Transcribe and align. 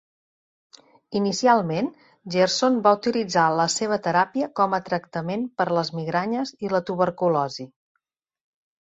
Inicialment, 1.19 1.89
Gerson 2.37 2.81
va 2.89 2.95
utilitzar 2.99 3.45
la 3.61 3.69
seva 3.75 4.01
teràpia 4.09 4.51
com 4.63 4.77
a 4.77 4.83
tractament 4.91 5.47
per 5.63 5.71
a 5.71 5.79
les 5.81 5.97
migranyes 6.03 6.59
i 6.67 6.77
la 6.77 6.87
tuberculosi. 6.93 7.73